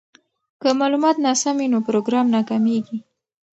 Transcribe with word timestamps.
که 0.61 0.69
معلومات 0.79 1.17
ناسم 1.25 1.55
وي 1.59 1.67
نو 1.73 1.79
پروګرام 1.87 2.25
ناکامیږي. 2.35 2.97